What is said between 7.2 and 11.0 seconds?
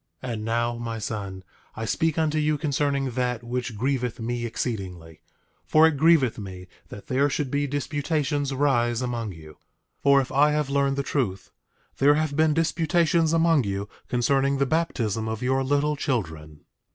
should disputations rise among you. 8:5 For, if I have learned